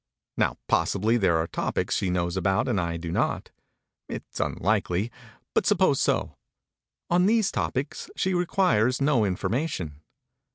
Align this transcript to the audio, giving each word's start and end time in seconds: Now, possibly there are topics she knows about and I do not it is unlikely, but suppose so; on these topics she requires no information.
Now, 0.35 0.57
possibly 0.67 1.15
there 1.17 1.37
are 1.37 1.45
topics 1.45 1.95
she 1.97 2.09
knows 2.09 2.35
about 2.35 2.67
and 2.67 2.81
I 2.81 2.97
do 2.97 3.11
not 3.11 3.51
it 4.09 4.23
is 4.33 4.39
unlikely, 4.39 5.11
but 5.53 5.67
suppose 5.67 6.01
so; 6.01 6.37
on 7.11 7.27
these 7.27 7.51
topics 7.51 8.09
she 8.15 8.33
requires 8.33 8.99
no 8.99 9.23
information. 9.25 10.01